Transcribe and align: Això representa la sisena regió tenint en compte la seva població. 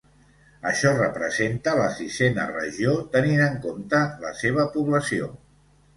Això 0.69 0.93
representa 0.93 1.75
la 1.81 1.85
sisena 1.99 2.47
regió 2.53 2.95
tenint 3.17 3.45
en 3.49 3.61
compte 3.67 4.01
la 4.27 4.33
seva 4.41 4.67
població. 4.79 5.29